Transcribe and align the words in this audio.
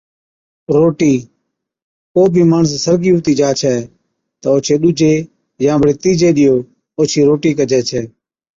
رٽِي، 0.81 1.13
ڪو 2.13 2.21
بِي 2.33 2.43
ماڻس 2.51 2.71
سرگِي 2.85 3.11
ھُتِي 3.15 3.33
جا 3.39 3.49
ڇَي 3.59 3.75
تہ 4.41 4.47
اوڇي 4.53 4.75
ڏُوجي 4.81 5.13
يا 5.65 5.73
بڙي 5.81 5.93
تِيجي 6.03 6.29
ڏِيئو 6.37 6.55
اوڇِي 6.97 7.19
روٽِي 7.27 7.51
ڪجَي 7.59 7.81
ڇَي 7.89 8.01